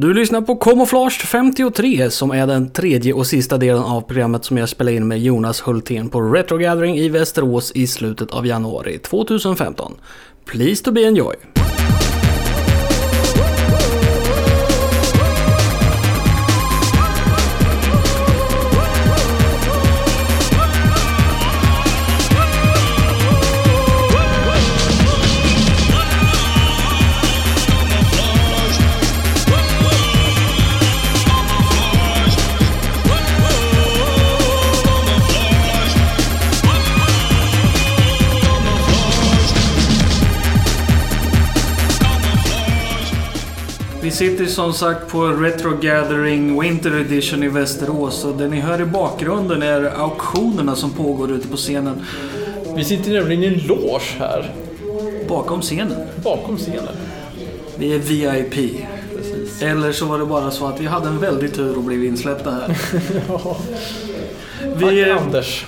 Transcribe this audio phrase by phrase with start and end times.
[0.00, 4.58] Du lyssnar på Camouflage 53 som är den tredje och sista delen av programmet som
[4.58, 8.98] jag spelar in med Jonas Hultén på Retro Gathering i Västerås i slutet av januari
[8.98, 9.92] 2015.
[10.44, 11.57] Please to be enjoy!
[44.08, 48.80] Vi sitter som sagt på Retro Gathering Winter Edition i Västerås och det ni hör
[48.80, 52.06] i bakgrunden är auktionerna som pågår ute på scenen.
[52.76, 54.54] Vi sitter nämligen i en loge här,
[55.28, 56.06] Bakom scenen.
[56.24, 56.94] bakom scenen.
[57.78, 58.84] Vi är VIP.
[59.16, 59.62] Precis.
[59.62, 62.50] Eller så var det bara så att vi hade en väldig tur och blev insläppta
[62.50, 62.66] här.
[64.80, 65.66] Tack Vi, Anders.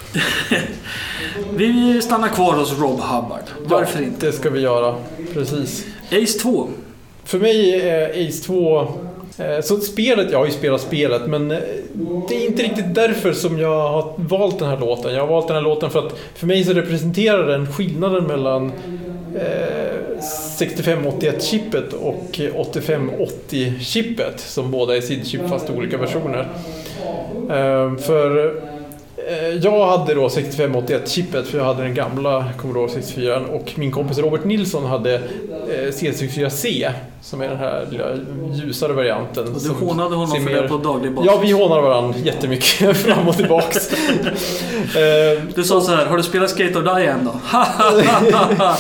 [1.55, 3.45] vi stannar kvar hos Rob Hubbard.
[3.65, 4.27] Varför ja, inte?
[4.27, 4.95] Det ska vi göra.
[5.35, 5.85] Precis.
[6.13, 6.69] Ace 2.
[7.31, 8.81] För mig är Ace 2...
[9.39, 11.59] Eh, så spelet, jag har ju spelat spelet, men eh,
[12.29, 15.15] det är inte riktigt därför som jag har valt den här låten.
[15.15, 18.73] Jag har valt den här låten för att för mig så representerar den skillnaden mellan
[19.37, 20.21] eh,
[20.59, 26.49] 6581-chippet och 8580-chippet som båda är SID-chip fast olika versioner.
[27.51, 28.55] Eh, För
[29.63, 34.45] jag hade då 6581-chippet för jag hade den gamla Commodore 64 och min kompis Robert
[34.45, 35.21] Nilsson hade eh,
[35.93, 36.91] C64C
[37.23, 38.05] som är den här lilla
[38.55, 39.45] ljusare varianten.
[39.55, 41.31] Och du hånade honom för det på daglig basis.
[41.35, 43.91] Ja, vi hånar varandra jättemycket fram och tillbaks.
[44.97, 47.33] Eh, Du sa så här, har du spelat Skate or Die än då?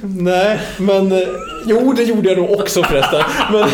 [0.00, 1.12] Nej, men...
[1.12, 1.18] eh,
[1.66, 3.22] Jo, det gjorde jag nog också förresten.
[3.52, 3.68] Men,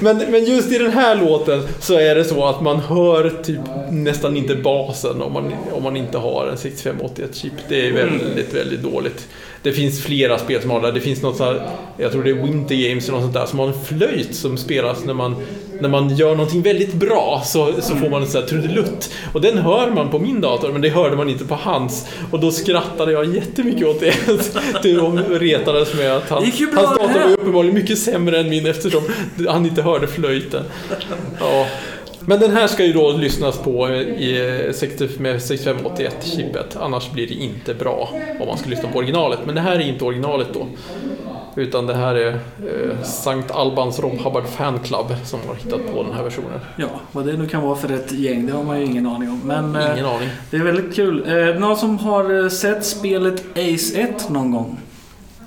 [0.00, 3.60] men, men just i den här låten så är det så att man hör typ
[3.90, 7.52] nästan inte basen om man, om man inte har en 6581-chip.
[7.68, 9.28] Det är väldigt, väldigt dåligt.
[9.66, 10.92] Det finns flera spel som har det.
[10.92, 13.46] Det finns något så här, jag tror det är Winter Games eller något sånt där,
[13.46, 15.36] som har en flöjt som spelas när man,
[15.80, 19.10] när man gör någonting väldigt bra så, så får man en sån här trudelutt.
[19.32, 22.08] Och den hör man på min dator, men det hörde man inte på hans.
[22.30, 24.14] Och då skrattade jag jättemycket åt det.
[24.82, 25.00] Du
[25.38, 26.44] retades med att han,
[26.74, 29.02] hans dator var uppenbarligen mycket sämre än min eftersom
[29.48, 30.62] han inte hörde flöjten.
[31.40, 31.66] Ja.
[32.28, 36.76] Men den här ska ju då lyssnas på i 60 med 6581-chippet.
[36.80, 38.08] Annars blir det inte bra
[38.40, 39.38] om man ska lyssna på originalet.
[39.46, 40.66] Men det här är inte originalet då.
[41.56, 46.02] Utan det här är eh, Sankt Albans Rob Hubbard Fan Club som har hittat på
[46.02, 46.60] den här versionen.
[46.76, 49.30] ja, vad det nu kan vara för ett gäng, det har man ju ingen aning
[49.30, 49.40] om.
[49.44, 50.28] Men eh, Ingen aning.
[50.50, 51.24] det är väldigt kul.
[51.28, 54.80] Eh, någon som har eh, sett spelet Ace 1 någon gång?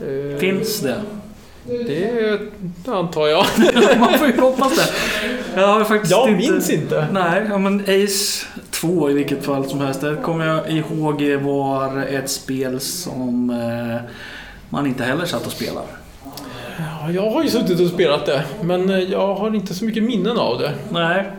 [0.01, 0.95] Eh, Finns det?
[1.69, 2.39] Det
[2.91, 3.45] antar jag.
[3.99, 4.89] Man får ju hoppas det.
[5.61, 6.51] Jag har faktiskt Jag inte...
[6.51, 7.07] minns inte.
[7.11, 10.01] Nej, ja, men Ace 2 i vilket fall som helst.
[10.01, 14.11] Det kommer jag ihåg var ett spel som eh,
[14.69, 15.87] man inte heller satt och spelade.
[16.77, 20.03] Ja, Jag har ju suttit och spelat det, men eh, jag har inte så mycket
[20.03, 20.73] minnen av det.
[20.89, 21.31] Nej.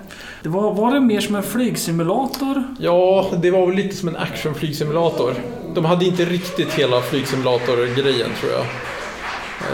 [0.42, 2.64] Det var, var det mer som en flygsimulator?
[2.78, 5.34] Ja, det var väl lite som en actionflygsimulator.
[5.74, 8.64] De hade inte riktigt hela flygsimulator-grejen tror jag.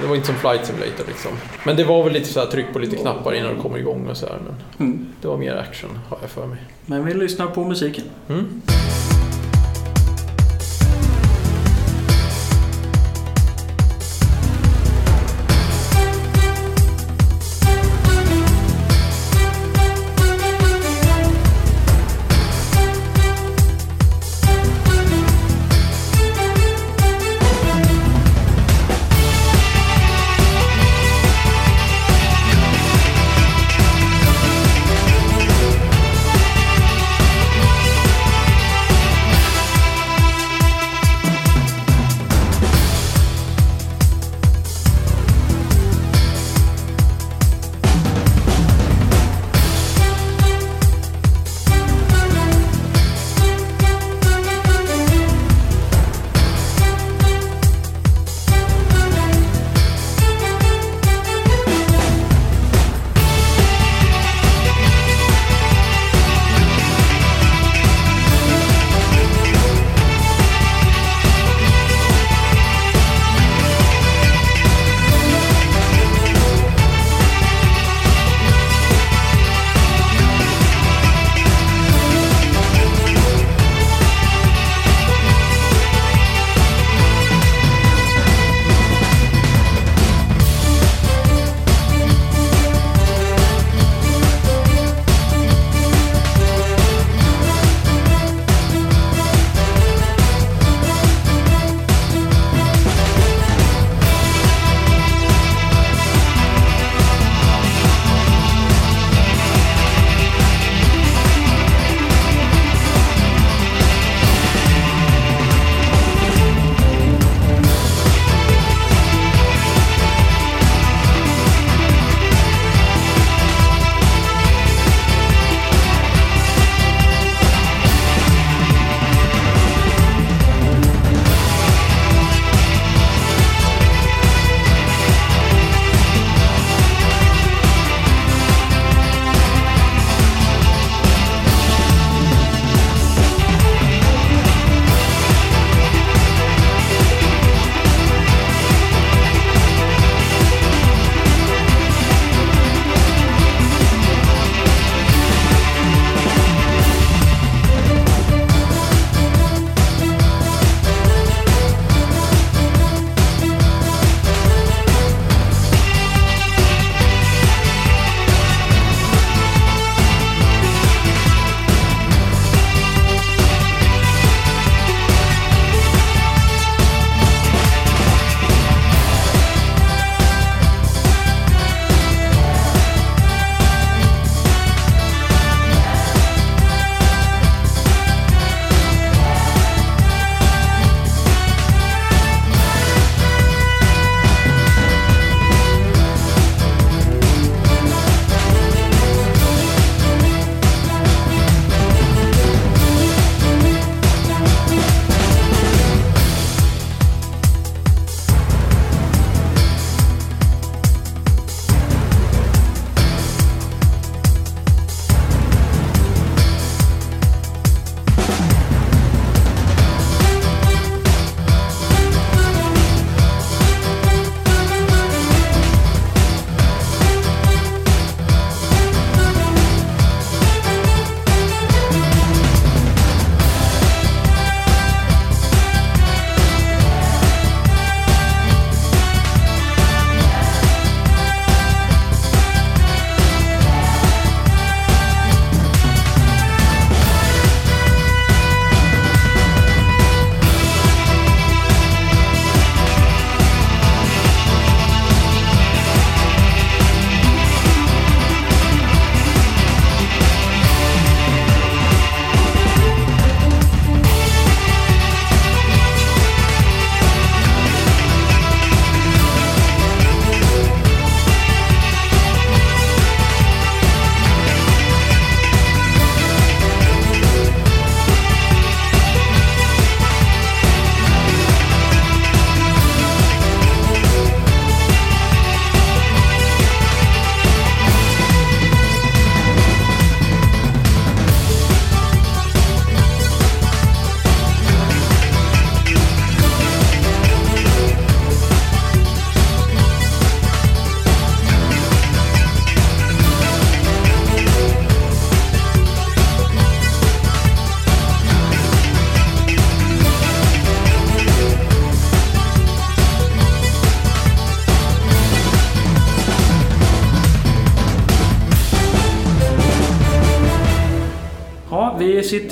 [0.03, 1.31] Det var inte som Flight Simulator liksom.
[1.65, 4.07] Men det var väl lite så här tryck på lite knappar innan du kommer igång
[4.11, 4.39] och så här.
[4.47, 5.07] Men Mm.
[5.23, 6.59] det var mer action, har jag för mig.
[6.87, 8.05] Men vi lyssnar på musiken.
[8.29, 8.63] Mm.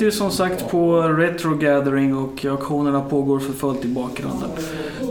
[0.05, 4.49] Ju som sagt på Retro Gathering och auktionerna pågår för fullt i bakgrunden.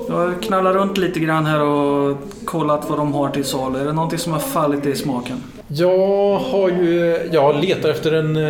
[0.09, 3.79] Jag har knallat runt lite grann här och kollat vad de har till salu.
[3.79, 5.43] Är det någonting som har fallit i smaken?
[5.69, 7.21] Jag har ju...
[7.33, 8.43] Jag letar efter en eh,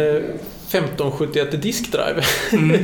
[0.68, 2.22] 1571 diskdrive.
[2.52, 2.70] Mm.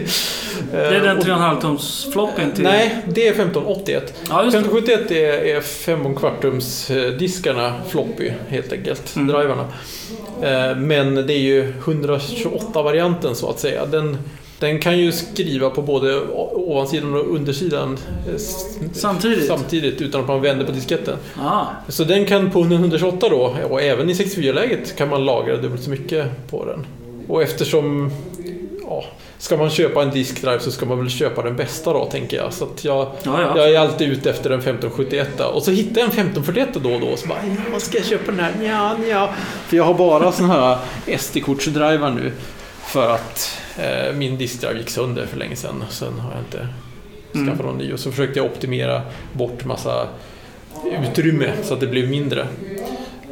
[0.73, 2.65] Det är Eh, den och- 3,5 tums floppen till...
[2.65, 4.15] Nej, det är 1581.
[4.29, 4.59] Ja, just det.
[4.59, 9.29] 1571 är, är 5 kvartums eh, diskarna floppy helt enkelt, Mm.
[9.29, 9.65] drivarna.
[10.43, 13.87] Eh, Men det är ju 128-varianten så att säga.
[13.87, 14.17] Den,
[14.59, 16.21] den kan ju skriva på både
[16.53, 18.35] ovansidan och undersidan eh,
[18.93, 19.47] Samtidigt?
[19.47, 21.17] samtidigt utan att man vänder på disketten.
[21.39, 25.57] Ah, Så den kan på en 128 då, och även i 64-läget kan man lagra
[25.57, 26.87] dubbelt så mycket på den.
[27.29, 28.11] Och eftersom,
[28.87, 29.05] ja,
[29.41, 32.53] ska man köpa en diskdrive så ska man väl köpa den bästa då, tänker jag.
[32.53, 33.53] Så jag, ja, ja.
[33.57, 37.01] jag är alltid ute efter en 1571 och så hittar jag en 1541 då och
[37.01, 37.39] då och så bara,
[37.73, 38.53] ja, ska jag köpa den här?
[38.63, 39.31] Ja, ja.
[39.67, 40.79] För jag har bara såna här
[41.19, 42.33] SD-kortsdrivar nu.
[42.85, 45.85] För att eh, min diskdrive gick sönder för länge sedan.
[45.91, 46.69] Sen har jag inte
[47.35, 47.49] Mm.
[47.49, 47.93] skaffat någon ny.
[47.93, 50.09] Och så försökte jag optimera bort massa
[51.11, 52.47] utrymme så att det blev mindre.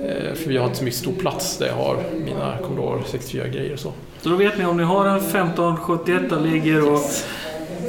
[0.08, 3.72] Eh, för jag har inte så mycket stor plats där jag har mina Commodore 64-grejer
[3.72, 3.92] och så.
[4.22, 7.00] Så då vet ni om ni har en 1571 och ligger och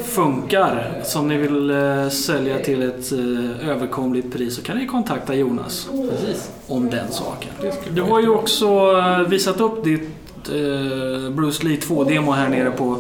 [0.06, 5.36] funkar som ni vill eh, sälja till ett eh, överkomligt pris så kan ni kontakta
[5.36, 6.52] Jonas Precis.
[6.68, 7.50] om den saken.
[7.94, 8.96] Du har ju också
[9.30, 10.10] visat upp ditt
[11.32, 12.98] Bruce Lee 2-demo här nere på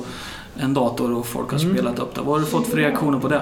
[0.59, 1.73] en dator och folk har Mm.
[1.73, 2.21] spelat upp det.
[2.21, 3.41] Vad har du fått för reaktioner på det?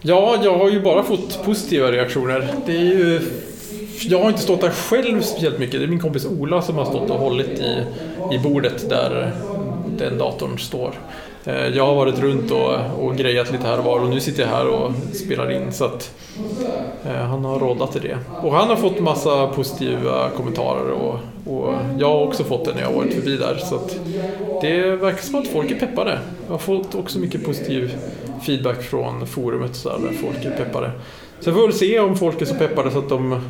[0.00, 2.48] Ja, jag har ju bara fått positiva reaktioner.
[2.66, 3.20] Det är ju...
[4.08, 5.80] Jag har inte stått där själv speciellt mycket.
[5.80, 7.84] Det är min kompis Ola som har stått och hållit i,
[8.32, 9.32] i bordet där
[9.98, 10.94] den datorn står.
[11.44, 14.42] Eh, jag har varit runt och, och grejat lite här och var och nu sitter
[14.42, 16.14] jag här och spelar in så att
[17.04, 18.18] eh, han har råddat till det.
[18.42, 22.82] Och han har fått massa positiva kommentarer och, och jag har också fått det när
[22.82, 23.56] jag varit förbi där.
[23.56, 24.00] Så att
[24.60, 26.18] det verkar som att folk är peppade.
[26.46, 27.96] Jag har fått också mycket positiv
[28.42, 30.90] feedback från forumet så där, där folk är peppade.
[31.40, 33.40] Sen får vi väl se om folk är så peppade så att de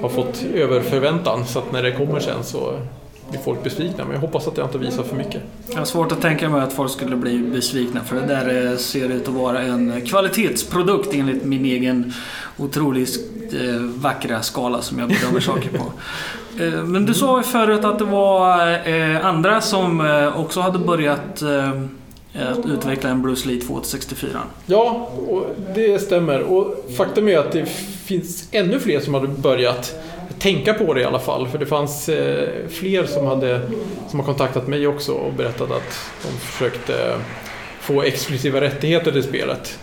[0.00, 2.78] har fått över förväntan så att när det kommer sen så
[3.30, 4.04] blir folk besvikna.
[4.04, 5.42] Men jag hoppas att jag inte visar för mycket.
[5.66, 8.76] Jag har svårt att tänka mig att folk skulle bli besvikna för det där eh,
[8.76, 12.12] ser ut att vara en kvalitetsprodukt enligt min egen
[12.56, 13.18] otroligt
[13.52, 15.84] eh, vackra skala som jag bedömer saker på.
[16.60, 18.60] Eh, Men du sa ju förut att det var
[19.22, 20.00] andra som
[20.36, 21.42] också hade börjat
[22.38, 24.40] Eh, att utveckla en Bruce Lee 2 till 64.
[24.66, 26.40] Ja, och det stämmer.
[26.40, 27.66] Och faktum är att det
[28.04, 29.94] finns ännu fler som hade börjat
[30.38, 31.48] tänka på det i alla fall.
[31.48, 33.60] För det fanns eh, fler som, hade,
[34.08, 37.18] som har kontaktat mig också och berättat att de försökte eh,
[37.80, 39.78] få exklusiva rättigheter till spelet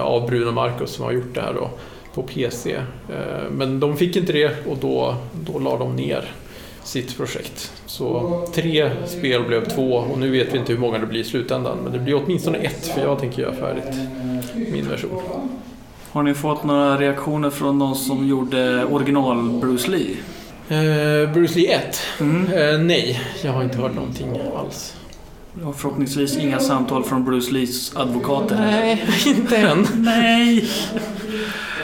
[0.00, 1.70] av Bruno Marcus som har gjort det här då
[2.14, 2.80] på PC.
[3.50, 5.16] Men de fick inte det och då,
[5.46, 6.32] då la de ner
[6.84, 7.72] sitt projekt.
[7.86, 11.24] Så tre spel blev två och nu vet vi inte hur många det blir i
[11.24, 11.78] slutändan.
[11.84, 13.94] Men det blir åtminstone ett för jag tänker göra färdigt
[14.72, 15.22] min version.
[16.10, 20.16] Har ni fått några reaktioner från någon som gjorde original Bruce Lee?
[20.68, 22.00] Eh, Bruce Lee 1?
[22.20, 22.52] Mm.
[22.52, 24.96] Eh, nej, jag har inte hört någonting alls.
[25.64, 28.56] Och förhoppningsvis inga samtal från Bruce Lees advokater.
[28.56, 29.86] Nej, inte än.
[29.94, 30.68] Nej!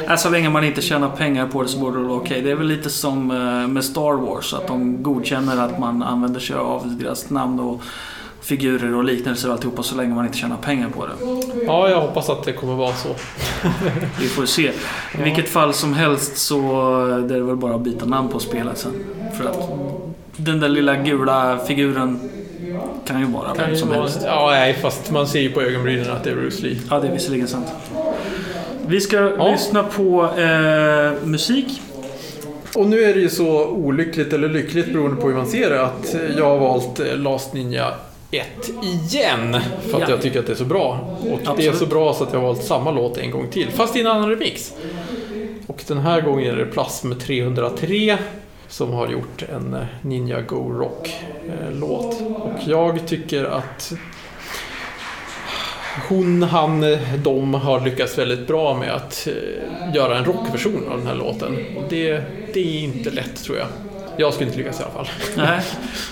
[0.08, 2.42] Äh, så länge man inte tjänar pengar på det så borde det vara okej.
[2.42, 6.40] Det är väl lite som eh, med Star Wars, att de godkänner att man använder
[6.40, 7.82] sig av deras namn och
[8.40, 11.12] figurer och liknelser och alltihopa så länge man inte tjänar pengar på det.
[11.66, 13.08] Ja, jag hoppas att det kommer vara så.
[14.20, 14.72] Vi får se.
[15.18, 16.60] I vilket fall som helst så
[17.06, 18.92] är det väl bara att byta namn på spelet sen.
[19.38, 19.70] För att
[20.36, 22.20] den där lilla gula figuren
[23.06, 24.20] kan ju vara vem som helst.
[24.24, 26.76] Ja, nej, fast man ser ju på ögonbrynen att det är Bruce Lee.
[26.90, 27.66] Ja, det är visserligen sant.
[28.86, 29.50] Vi ska Ja.
[29.50, 31.80] lyssna på eh, musik.
[32.74, 35.82] Och nu är det ju så olyckligt eller lyckligt beroende på hur man ser det
[35.84, 37.86] att jag har valt eh, Last Ninja
[38.30, 38.46] 1
[39.12, 39.56] igen.
[39.90, 40.10] För att Ja.
[40.10, 41.16] jag tycker att det är så bra.
[41.20, 41.76] Och det är Absolut.
[41.76, 43.68] så bra så att jag har valt samma låt en gång till.
[43.70, 44.72] Fast i en annan remix.
[45.66, 48.18] Och den här gången är det Plasm 303
[48.68, 52.20] som har gjort en eh, Ninja Go Rock-låt.
[52.20, 53.92] Eh, Och jag tycker att
[56.08, 59.28] hon, han, eh, de har lyckats väldigt bra med att
[59.94, 61.56] göra en rockversion av den här låten.
[61.76, 62.22] Och det,
[62.54, 63.66] det är inte lätt tror jag.
[64.16, 65.08] Jag skulle inte lyckas i alla fall.
[65.36, 65.60] Nej.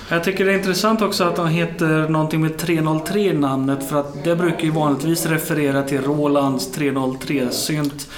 [0.08, 4.24] Jag tycker det är intressant också att han heter någonting med 303 namnet för att
[4.24, 8.08] det brukar ju vanligtvis referera till Rolands 303-synt.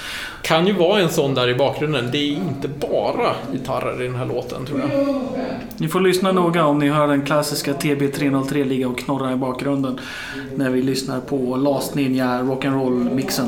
[0.41, 2.09] Kan ju vara en sån där i bakgrunden.
[2.11, 4.89] Det är inte bara gitarrer i den här låten tror jag.
[5.77, 9.99] Ni får lyssna noga om ni hör den klassiska TB303 ligga och knorra i bakgrunden
[10.55, 13.47] när vi lyssnar på Last Ninja Rock'n'Roll-mixen.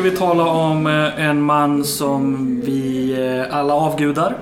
[0.00, 4.36] Ska vi tala om eh, en man som vi eh, alla avgudar.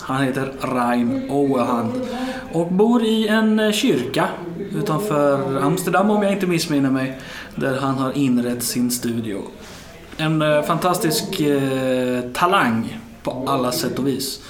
[0.00, 1.92] Han heter Rein Oehand
[2.52, 4.28] och bor i en eh, kyrka
[4.74, 7.18] utanför Amsterdam om jag inte missminner mig.
[7.54, 9.42] Där han har inrett sin studio.
[10.16, 14.40] En fantastisk eh, talang på alla sätt och vis.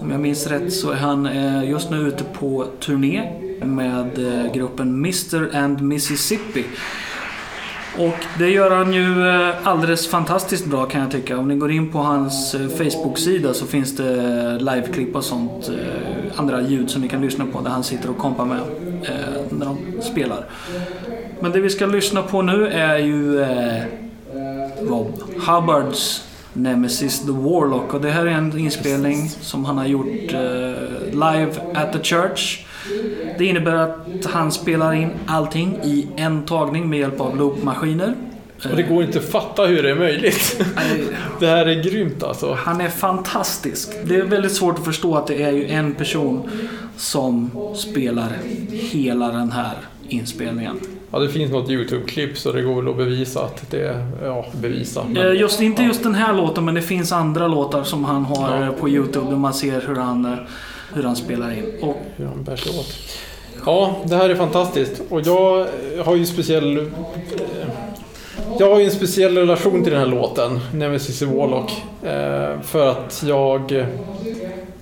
[0.00, 3.32] Om jag minns rätt så är han eh, just nu ute på turné
[3.64, 6.64] med eh, gruppen Mr and Mississippi.
[7.98, 11.38] Och det gör han ju eh, alldeles fantastiskt bra kan jag tycka.
[11.38, 15.70] Om ni går in på hans eh, Facebook-sida så finns det eh, liveklipp och sånt.
[16.36, 18.60] Andra ljud som ni kan lyssna på där han sitter och kompar med
[19.50, 20.44] när de spelar.
[21.40, 23.46] Men det vi ska lyssna på nu är ju
[24.80, 27.94] Rob Hubbards Nemesis the Warlock.
[27.94, 30.32] Och det här är en inspelning som han har gjort
[31.12, 32.66] live at the church.
[33.42, 38.14] Det innebär att han spelar in allting i en tagning med hjälp av loopmaskiner.
[38.70, 40.64] Och det går inte att fatta hur det är möjligt.
[41.40, 42.54] Det här är grymt alltså.
[42.54, 43.88] Han är fantastisk.
[44.04, 46.50] Det är väldigt svårt att förstå att det är ju en person
[46.96, 48.28] som spelar
[48.70, 49.74] hela den här
[50.08, 50.80] inspelningen.
[51.12, 54.06] Ja, det finns något YouTube-klipp så det går väl att bevisa att det är...
[54.24, 55.04] Ja, bevisa.
[55.08, 58.24] men- Eh, Just, inte just den här låten men det finns andra låtar som han
[58.24, 58.72] har Ja.
[58.80, 60.38] på Youtube där man ser hur han, eh,
[60.94, 61.64] hur han spelar in.
[61.82, 62.94] Och hur han bär sig åt.
[63.66, 65.02] Ja, det här är fantastiskt.
[65.08, 65.66] Och jag
[66.04, 66.78] har ju speciell...
[66.78, 66.84] Eh,
[68.58, 71.72] jag har ju en speciell relation till den här låten, Nemesis i Warlock.
[72.02, 73.86] Eh, för att jag...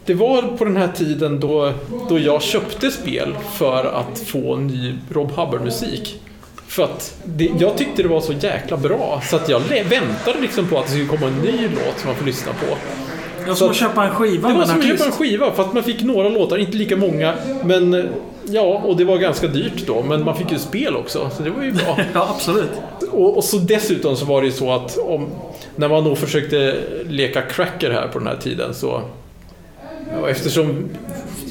[0.05, 1.73] Det var på den här tiden då,
[2.09, 6.21] då jag köpte spel för att få ny Rob Hubbard-musik.
[6.67, 10.67] För att det, jag tyckte det var så jäkla bra så att jag väntade liksom
[10.67, 12.77] på att det skulle komma en ny låt som man får lyssna på
[13.47, 15.63] jag Så som att köpa en skiva Det var som att köpa en skiva, för
[15.63, 17.35] att man fick några låtar, inte lika många.
[17.65, 18.05] Men eh,
[18.45, 21.51] ja, och det var ganska dyrt då, men man fick ju spel också, så det
[21.51, 21.99] var ju bra.
[22.15, 22.71] Ja, absolut.
[23.11, 25.27] och, och så dessutom så var det ju så att om,
[25.77, 26.77] när man då försökte
[27.09, 29.03] leka cracker här på den här tiden så...
[30.29, 30.89] Eftersom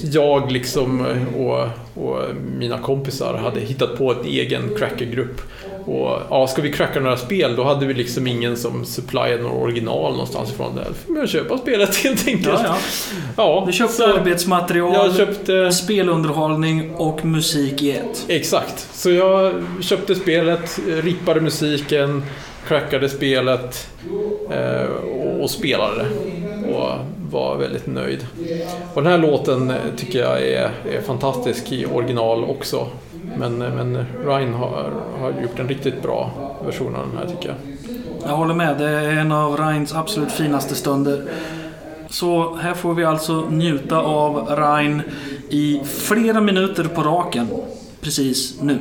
[0.03, 2.19] jag liksom eh, och, och
[2.57, 5.41] mina kompisar hade hittat på en egen crackergrupp.
[5.85, 9.55] Och ja, ska vi cracka några spel då hade vi liksom ingen som supplyade några
[9.55, 10.75] original någonstans ifrån.
[10.75, 12.59] Där får man köpa spelet helt enkelt.
[12.63, 12.77] Ja, ja.
[13.37, 15.71] Ja, Du köpte så arbetsmaterial, jag köpte...
[15.71, 18.25] spelunderhållning och musik i ett.
[18.27, 18.87] Exakt.
[18.93, 22.23] Så jag köpte spelet, rippade musiken,
[22.67, 23.87] crackade spelet
[24.51, 24.89] eh,
[25.21, 26.09] och, och spelade det.
[26.73, 26.89] Och
[27.31, 28.27] var väldigt nöjd.
[28.93, 32.87] Och den här låten eh, tycker jag är, är fantastisk i original också.
[33.37, 36.31] Men, eh, men Ryan har, har gjort en riktigt bra
[36.65, 37.57] version av den här tycker jag.
[38.29, 41.23] Jag håller med, det är en av Ryans absolut finaste stunder.
[42.09, 45.01] Så här får vi alltså njuta av Ryan
[45.49, 47.47] i flera minuter på raken.
[48.01, 48.79] Precis nu.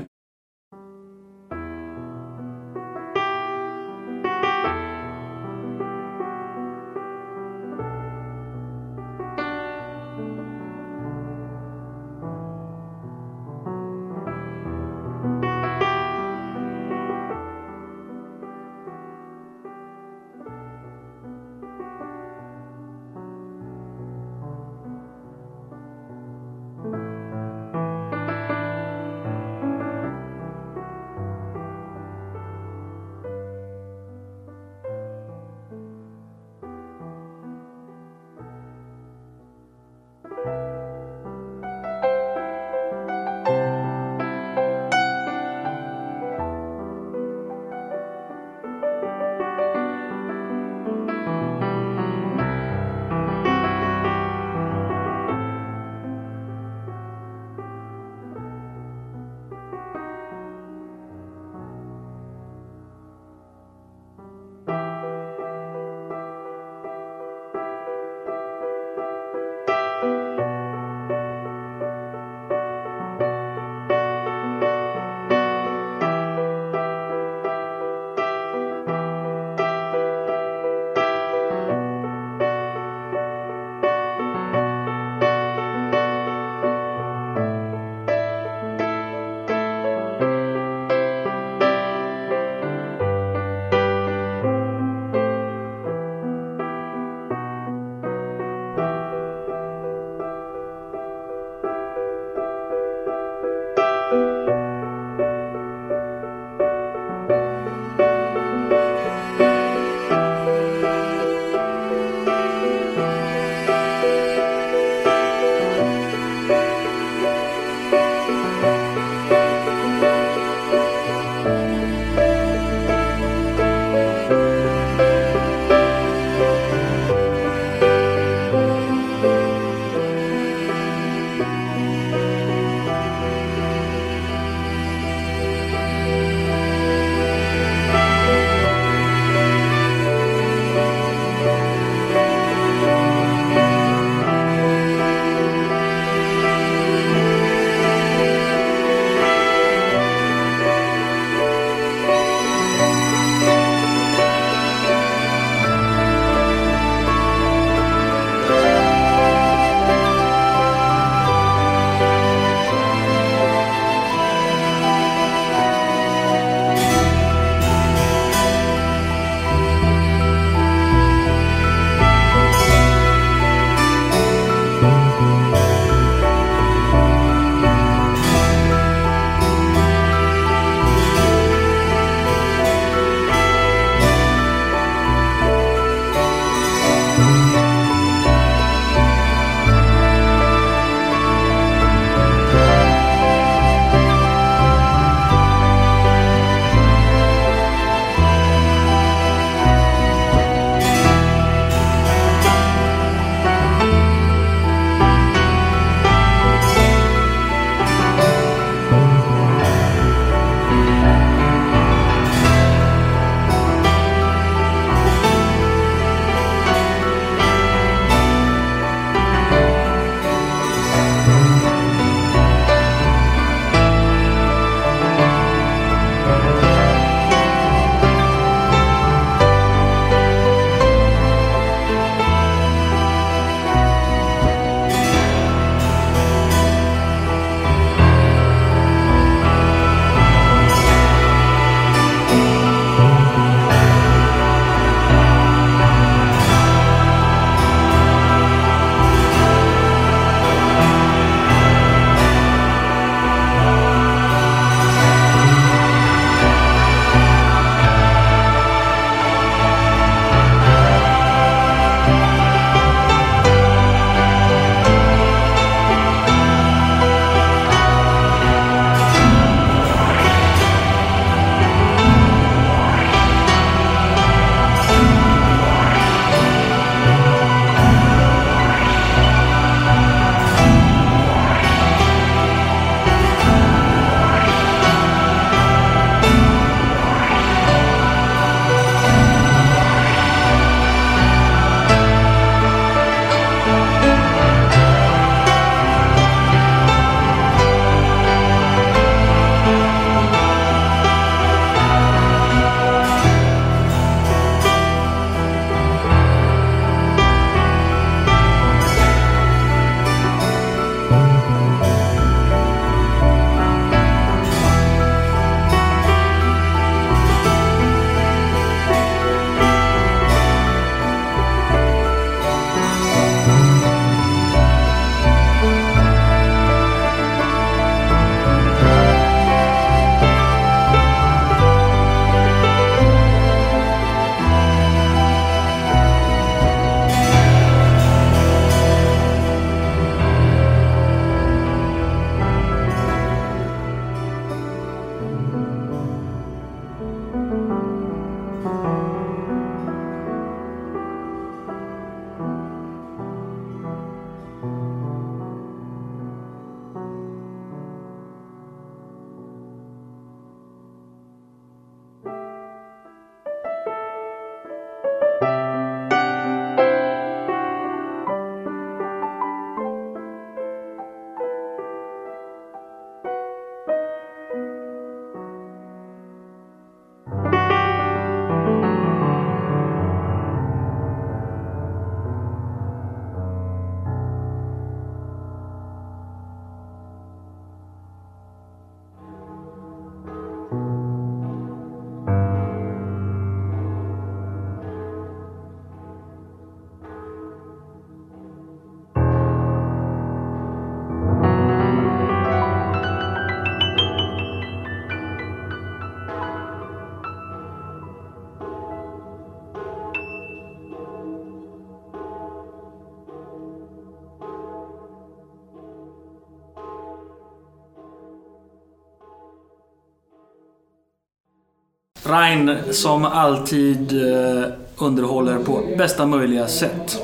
[422.29, 424.65] Rein som alltid eh,
[424.97, 427.23] underhåller på bästa möjliga sätt.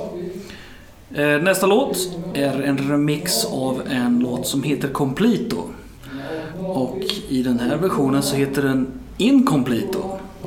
[1.14, 1.96] Eh, Nästa låt
[2.34, 5.56] är en remix av en låt som heter Completo.
[6.66, 8.86] Och i den här versionen så heter den
[9.16, 9.98] Incompleto.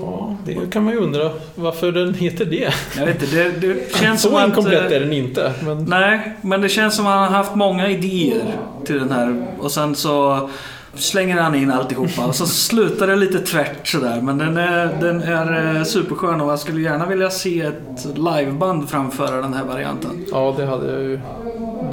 [0.01, 2.73] Ja, det kan man ju undra varför den heter det.
[2.97, 4.47] Jag vet inte, det, det känns som Så att...
[4.47, 5.53] inkomplett eh, är den inte.
[5.63, 9.45] Men Nej, men det känns som att han har haft många idéer till den här.
[9.59, 10.49] Och sen så
[10.97, 12.25] slänger han in alltihopa.
[12.25, 14.21] Och så slutar det lite tvärt sådär.
[14.21, 18.89] Men den är, den är eh, superskön och jag skulle gärna vilja se ett liveband
[18.89, 20.25] framföra den här varianten.
[20.31, 21.19] ja, det hade jag ju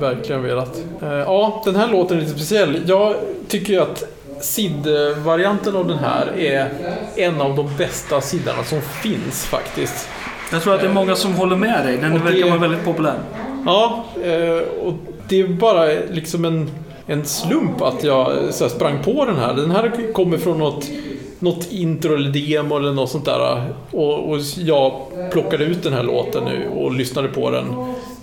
[0.01, 0.83] verkligen velat.
[1.03, 2.83] Eh, Ja, den här låten är lite speciell.
[2.87, 3.15] Jag
[3.49, 4.05] tycker ju att
[4.41, 6.71] SID-varianten av den här är
[7.17, 10.09] en av de bästa siddarna som finns faktiskt.
[10.53, 11.97] Jag tror att det är många som håller med dig.
[11.97, 13.19] Den Och det- verkar vara väldigt populär.
[13.67, 14.95] Ja, eh, och
[15.29, 16.71] det är bara liksom en,
[17.07, 19.55] en slump att jag så sprang på den här.
[19.55, 20.91] Den här kommer från något,
[21.39, 23.63] något intro eller demo eller något sånt där.
[23.91, 24.93] Och, och jag
[25.33, 27.67] plockade ut den här låten nu och lyssnade på den.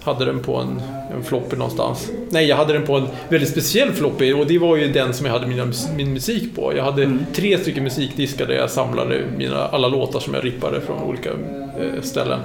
[0.03, 0.81] Hade den på en,
[1.15, 2.11] en floppy någonstans.
[2.29, 5.25] Nej, jag hade den på en väldigt speciell floppy och det var ju den som
[5.25, 5.65] jag hade mina,
[5.95, 6.73] min musik på.
[6.75, 11.03] Jag hade tre stycken musikdiskar där jag samlade mina, alla låtar som jag rippade från
[11.03, 12.39] olika eh, ställen.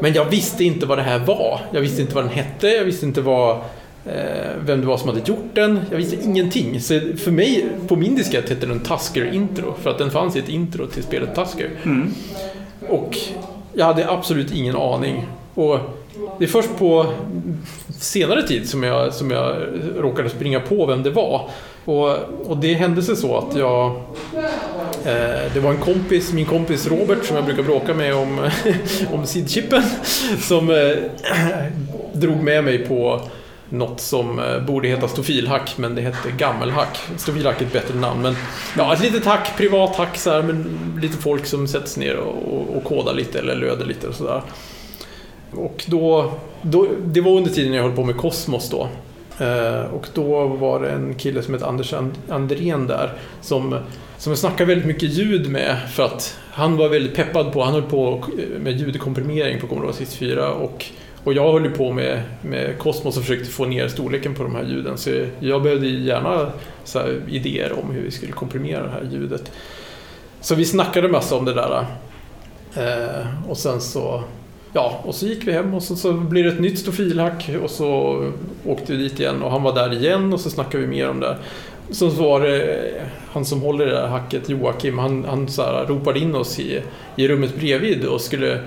[0.00, 1.60] Men jag visste inte vad det här var.
[1.72, 3.60] Jag visste inte vad den hette, jag visste inte vad,
[4.66, 5.80] vem det var som hade gjort den.
[5.90, 6.80] Jag visste ingenting.
[6.80, 10.38] Så för mig, på min diskett hette den Tusker Intro, för att den fanns i
[10.38, 11.70] ett intro till spelet Tusker.
[12.88, 13.18] Och
[13.72, 15.26] jag hade absolut ingen aning.
[15.54, 15.78] Och
[16.38, 17.06] det är först på
[17.98, 19.56] senare tid som jag, som jag
[19.96, 21.48] råkade springa på vem det var.
[21.84, 23.86] Och, och det hände sig så att jag...
[25.04, 28.50] Eh, det var en kompis, min kompis Robert som jag brukar bråka med om,
[29.12, 29.82] om sidchippen.
[30.40, 30.96] Som eh,
[32.12, 33.20] drog med mig på
[33.74, 36.98] något som eh, borde heta stofilhack men det hette gammelhack.
[37.16, 38.36] Stofilhack är ett bättre namn men
[38.76, 42.76] ja, ett litet hack, privat hack så här, men lite folk som sätts ner och,
[42.76, 44.42] och, kodar lite eller löder lite och sådär.
[45.52, 46.32] Och då,
[46.62, 48.88] då, det var under tiden jag höll på med Cosmos då.
[49.38, 51.94] Eh, och då var det en kille som hette Anders
[52.28, 53.78] Andrén där som,
[54.18, 57.72] som jag snackade väldigt mycket ljud med för att han var väldigt peppad på, han
[57.72, 58.24] höll på
[58.58, 60.86] med ljudkomprimering på Commodore 64 och,
[61.24, 64.54] och jag höll ju på med, med Cosmos och försökte få ner storleken på de
[64.54, 65.10] här ljuden så
[65.40, 66.52] jag behövde ju gärna
[66.84, 69.52] så här, idéer om hur vi skulle komprimera det här ljudet.
[70.40, 71.86] Så vi snackade massa om det där.
[72.76, 74.22] Eh, och sen så
[74.76, 77.70] Ja, och så gick vi hem och så, så blev det ett nytt stofilhack och
[77.70, 78.20] så
[78.66, 81.20] åkte vi dit igen och han var där igen och så snackade vi mer om
[81.20, 81.36] det.
[81.90, 82.90] Så var det
[83.32, 86.82] han som håller det där hacket, Joakim, han, han så här, ropade in oss i,
[87.16, 88.60] i rummet bredvid och skulle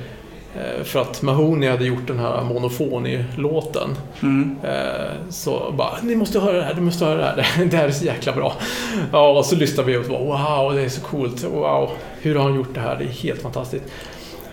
[0.84, 3.90] för att Mahoney hade gjort den här monofoni-låten.
[4.22, 4.56] Mm.
[4.64, 7.66] Eh, Så bara, ni måste höra det här, ni måste höra det här.
[7.72, 8.54] Det här är så jäkla bra.
[9.12, 10.20] Ja, och så lyssnade vi och bara,
[10.64, 11.44] wow, det är så coolt.
[11.44, 11.90] Wow,
[12.22, 12.96] hur har han gjort det här?
[12.98, 13.86] Det är helt fantastiskt.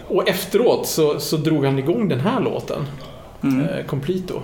[0.09, 2.87] Och efteråt så, så drog han igång den här låten,
[3.43, 3.61] Mm.
[3.69, 4.35] eh, Completo.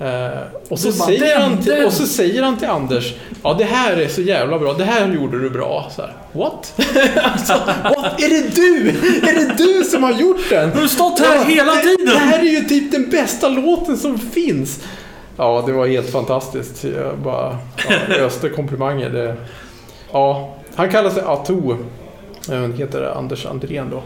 [0.00, 0.28] Eh,
[0.68, 3.54] och, så bara, säger "Den, han till, den." och så säger han till Anders, ja
[3.58, 5.90] det här är så jävla bra, det här gjorde du bra.
[5.96, 6.72] Så här, What?
[7.22, 8.22] alltså, what?
[8.22, 8.88] Är det du?
[9.28, 10.70] Är det du som har gjort den?
[10.70, 12.06] Du har stått här hela det, tiden!
[12.06, 14.80] Det här är ju typ den bästa låten som finns.
[15.36, 16.84] Ja, det var helt fantastiskt.
[16.84, 17.58] Jag bara
[18.08, 19.10] ja, öste komplimanger.
[19.10, 19.36] Det,
[20.12, 21.76] ja, han kallar sig Ato.
[22.76, 24.02] Heter Anders Andrén då.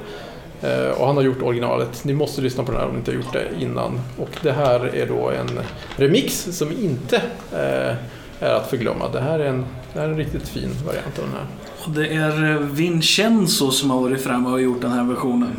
[0.65, 2.05] Eh, Och han har gjort originalet.
[2.05, 4.01] Ni måste lyssna på den här om ni inte har gjort det innan.
[4.19, 5.61] Och det här är då en
[5.97, 7.17] remix som inte
[7.53, 7.95] eh,
[8.41, 9.09] är att förglömma.
[9.09, 11.47] Det här är en, det här är en riktigt fin variant av den här.
[11.85, 15.57] Och det är eh, Vincenzo som har varit framme och gjort den här versionen.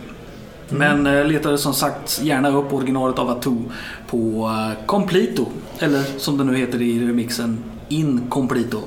[0.69, 3.55] Men eh, letade som sagt gärna upp originalet av Atu
[4.09, 4.51] på
[4.85, 5.45] Completo.
[5.79, 8.79] Eller som det nu heter i remixen, Incompleto.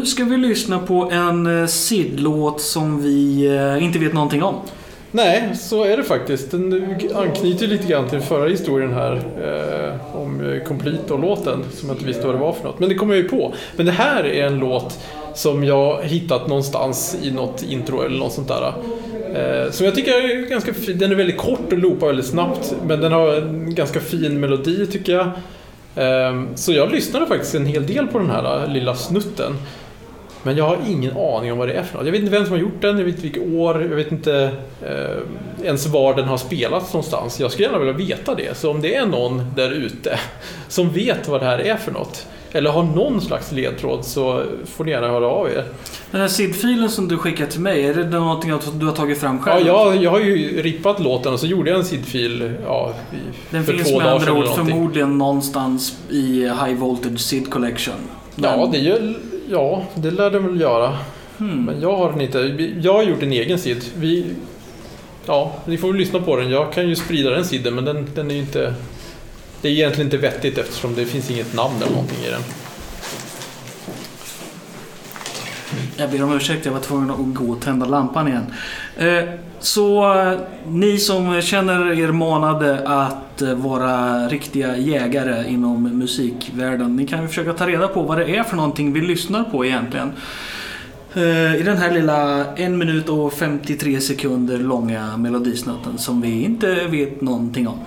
[0.00, 4.54] Nu ska vi lyssna på en eh, Sid-låt som vi eh, inte vet någonting om.
[5.10, 6.50] Nej, så är det faktiskt.
[6.50, 11.88] Den anknyter lite grann till förra historien här eh, om eh, Complete och låten som
[11.88, 12.78] jag inte visste vad det var för något.
[12.78, 13.54] Men det kom jag ju på.
[13.76, 14.98] Men det här är en låt
[15.34, 18.72] som jag hittat någonstans i något intro eller något sånt där.
[19.34, 20.98] Eh, som jag tycker är ganska fin.
[20.98, 22.74] Den är väldigt kort och loopar väldigt snabbt.
[22.86, 25.26] Men den har en ganska fin melodi tycker jag.
[25.96, 29.56] Eh, så jag lyssnade faktiskt en hel del på den här lilla snutten.
[30.42, 32.06] Men jag har ingen aning om vad det är för något.
[32.06, 34.12] Jag vet inte vem som har gjort den, jag vet inte vilket år, jag vet
[34.12, 34.50] inte
[34.82, 37.40] eh, ens var den har spelats någonstans.
[37.40, 38.56] Jag skulle gärna vilja veta det.
[38.56, 40.18] Så om det är någon där ute
[40.68, 44.84] som vet vad det här är för något, eller har någon slags ledtråd så får
[44.84, 45.64] ni gärna höra av er.
[46.10, 49.38] Den här SID-filen som du skickade till mig, är det någonting du har tagit fram
[49.38, 49.66] själv?
[49.66, 52.94] Ja, jag, jag har ju rippat låten och så gjorde jag en SID-fil ja,
[53.50, 57.94] Den för finns två med dagar andra ord förmodligen någonstans i High Voltage SID Collection.
[58.36, 59.14] Ja, det gör,
[59.50, 60.98] ja, det lär den väl göra.
[61.38, 61.64] Hmm.
[61.64, 62.38] Men jag har den inte.
[62.82, 63.84] Jag har gjort en egen SID.
[63.96, 64.26] Vi,
[65.26, 66.50] ja, ni får väl lyssna på den.
[66.50, 68.74] Jag kan ju sprida den SIDen men den, den är ju inte...
[69.62, 72.42] Det är egentligen inte vettigt eftersom det finns inget namn eller någonting i den.
[76.00, 78.46] Jag ber om ursäkt, jag var tvungen att gå och tända lampan igen.
[78.96, 79.28] Eh,
[79.58, 80.38] så eh,
[80.68, 87.28] ni som känner er manade att eh, vara riktiga jägare inom musikvärlden, ni kan ju
[87.28, 90.12] försöka ta reda på vad det är för någonting vi lyssnar på egentligen.
[91.58, 97.20] I den här lilla 1 minut och 53 sekunder långa melodisnutten som vi inte vet
[97.20, 97.78] någonting om.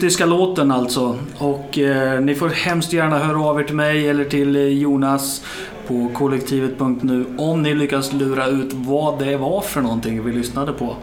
[0.00, 1.18] Mystiska låten alltså.
[1.38, 5.42] Och eh, ni får hemskt gärna höra av er till mig eller till eh, Jonas
[5.88, 10.96] på kollektivet.nu om ni lyckas lura ut vad det var för någonting vi lyssnade på.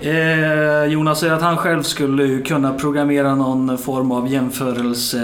[0.00, 5.20] Eh, Jonas säger att han själv skulle kunna programmera någon form av jämförelse,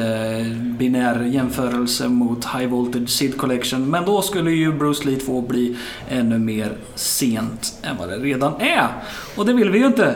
[0.79, 3.91] binär jämförelse mot High Voltage Sid Collection.
[3.91, 5.77] Men då skulle ju Bruce Lee 2 bli
[6.09, 8.89] ännu mer sent än vad det redan är.
[9.37, 10.15] Och det vill vi ju inte.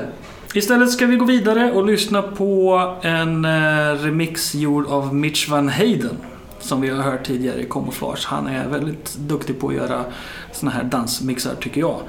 [0.55, 5.69] Istället ska vi gå vidare och lyssna på en eh, remix gjord av Mitch Van
[5.69, 6.17] Hayden.
[6.61, 8.27] Som vi har hört tidigare i Camouflage.
[8.27, 10.05] Han är väldigt duktig på att göra
[10.53, 12.01] såna här dansmixar tycker jag.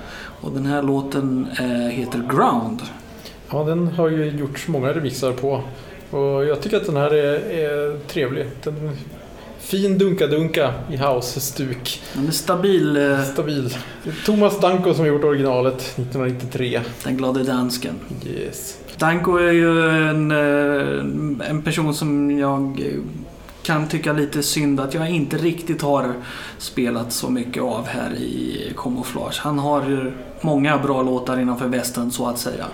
[0.42, 2.82] Och den här låten eh, heter Ground.
[3.52, 5.64] Ja, den har ju gjorts många remixar på.
[6.10, 8.48] Och jag tycker att den här är, är trevlig.
[8.64, 8.98] Den,
[9.70, 12.02] fin dunka-dunka i house-stuk.
[12.14, 13.76] Den är stabil, eh, Stabil.
[14.04, 16.82] Det är Thomas Danko som har gjort originalet 1993.
[17.04, 17.96] den glade dansken.
[18.28, 18.78] Yes.
[18.98, 23.00] Danko är ju en, eh, en person som jag eh,
[23.64, 26.14] kan tycka lite synd att jag inte riktigt har
[26.58, 29.40] spelat så mycket av här i Camouflage.
[29.40, 30.12] Han har ju
[30.42, 32.66] många bra låtar innanför västen så att säga.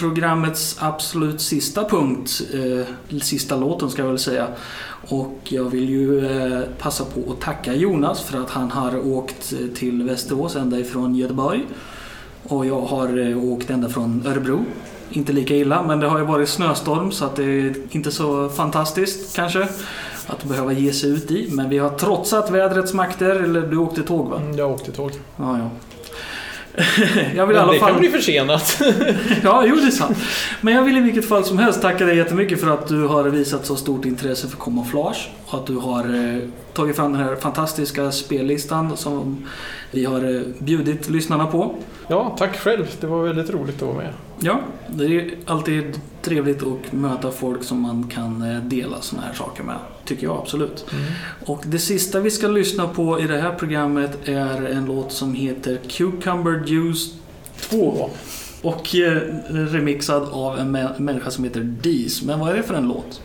[0.00, 2.40] Programmets absolut sista punkt.
[2.54, 4.46] Eh, sista låten ska jag väl säga.
[5.08, 9.52] Och jag vill ju eh, passa på att tacka Jonas för att han har åkt
[9.52, 11.66] eh, till Västerås ända ifrån Göteborg.
[12.42, 14.64] Och jag har eh, åkt ända från Örebro.
[15.10, 18.48] Inte lika illa, men det har ju varit snöstorm så att det är inte så
[18.48, 19.68] fantastiskt kanske
[20.26, 21.48] att behöva ge sig ut i.
[21.52, 24.36] Men vi har trotsat vädrets makter, eller du åkte tåg va?
[24.40, 25.10] Mm, Jag åkte tåg.
[25.36, 25.70] Ja, ja.
[27.36, 27.90] jag vill i alla det fall...
[27.90, 28.82] kan bli försenat.
[29.42, 30.18] Ja, jo det är sant.
[30.60, 33.24] Men jag vill i vilket fall som helst tacka dig jättemycket för att du har
[33.24, 35.30] visat så stort intresse för kamouflage.
[35.46, 36.42] Och att du har eh,
[36.72, 39.46] tagit fram den här fantastiska spellistan som
[39.90, 41.74] vi har eh, bjudit lyssnarna på.
[42.08, 42.86] Ja, tack själv.
[43.00, 44.12] Det var väldigt roligt att vara med.
[44.40, 49.34] Ja, det är alltid trevligt att möta folk som man kan eh, dela såna här
[49.34, 49.76] saker med.
[50.04, 50.86] Tycker jag absolut.
[51.46, 55.34] Och det sista vi ska lyssna på i det här programmet är en låt som
[55.34, 57.14] heter Cucumber Juice
[57.60, 58.10] 2.
[58.62, 59.12] Och eh,
[59.48, 62.22] remixad av en mä- människa som heter Deez.
[62.22, 63.22] Men vad är det för en låt?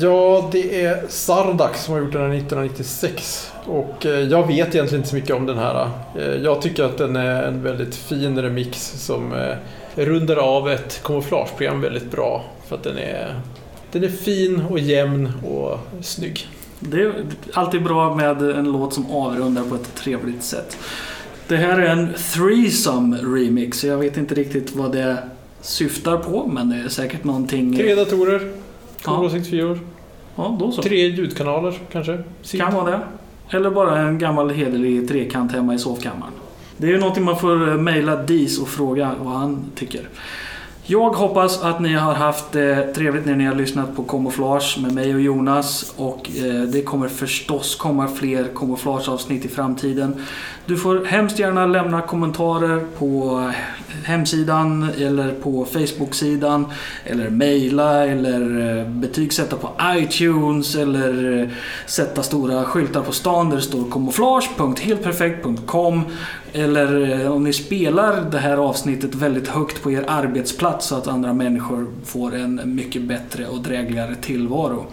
[0.00, 3.52] Ja, det är Sardak som har gjort den här 1996.
[3.66, 5.90] Och eh, jag vet egentligen inte så mycket om den här.
[6.18, 9.54] Eh, Jag tycker att den är en väldigt fin remix som eh,
[9.94, 12.44] rundar av ett kamouflageprogram väldigt bra.
[12.68, 13.40] För att den är,
[13.92, 16.48] den är fin och jämn och snygg.
[16.80, 17.12] Det är
[17.52, 20.76] alltid bra med en låt som avrundar på ett trevligt sätt.
[21.48, 23.84] Det här är en threesome remix.
[23.84, 25.16] Jag vet inte riktigt vad det
[25.60, 27.76] syftar på, men det är säkert någonting...
[27.76, 28.52] Tre datorer,
[29.06, 29.16] Ja.
[29.20, 29.78] två 64
[30.36, 30.82] Ja, då så.
[30.82, 32.18] tre ljudkanaler kanske.
[32.58, 33.00] Kan vara det.
[33.56, 36.32] Eller bara en gammal hederlig trekant hemma i sovkammaren.
[36.76, 40.08] Det är ju någonting man får eh, mejla Dis och fråga vad han tycker.
[40.90, 44.92] Jag hoppas att ni har haft det trevligt när ni har lyssnat på Camouflage med
[44.92, 45.94] mig och Jonas.
[45.96, 50.24] Och eh, det kommer förstås komma fler Camouflage-avsnitt i framtiden.
[50.68, 53.42] Du får hemskt gärna lämna kommentarer på
[54.04, 56.66] hemsidan eller på Facebook-sidan.
[57.04, 61.48] Eller mejla eller eh, betygsätta på iTunes eller eh,
[61.86, 66.02] sätta stora skyltar på stan där det står kamouflage.heltperfekt.com
[66.52, 71.08] eller eh, om ni spelar det här avsnittet väldigt högt på er arbetsplats så att
[71.08, 74.86] andra människor får en mycket bättre och drägligare tillvaro.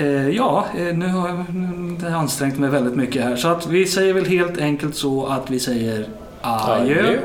[0.00, 3.48] Eh, Ja, eh, nu har jag nu har jag ansträngt mig väldigt mycket här så
[3.48, 6.06] att vi säger väl helt enkelt så att vi säger
[6.40, 7.00] adjö.
[7.02, 7.18] Adjö.